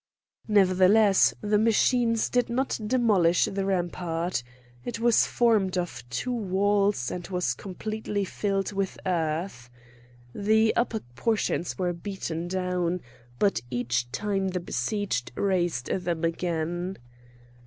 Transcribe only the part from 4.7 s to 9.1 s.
It was formed of two walls and was completely filled with